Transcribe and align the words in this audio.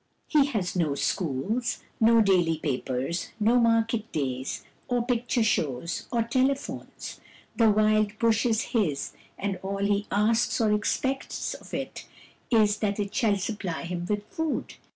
He 0.25 0.47
has 0.47 0.75
no 0.75 0.95
schools, 0.95 1.83
no 1.99 2.21
daily 2.21 2.57
papers, 2.57 3.29
no 3.39 3.59
market 3.59 4.11
days, 4.11 4.63
or 4.87 5.05
picture 5.05 5.43
shows, 5.43 6.07
or 6.11 6.23
tele 6.23 6.55
phones. 6.55 7.21
The 7.55 7.69
wild 7.69 8.17
Bush 8.17 8.47
is 8.47 8.61
his, 8.73 9.11
and 9.37 9.59
all 9.61 9.77
he 9.77 10.07
asks 10.09 10.59
or 10.59 10.73
expects 10.73 11.53
of 11.53 11.71
it 11.75 12.07
is 12.49 12.77
that 12.79 12.99
it 12.99 13.13
shall 13.13 13.37
supply 13.37 13.83
him 13.83 14.07
with 14.09 14.25
food. 14.25 14.73